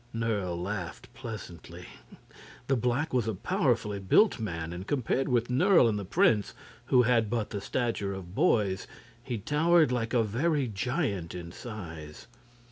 [0.15, 1.85] Nerle laughed pleasantly.
[2.65, 7.03] The black was a powerfully built man, and compared with Nerle and the prince, who
[7.03, 8.87] had but the stature of boys,
[9.21, 12.25] he towered like a very giant in size.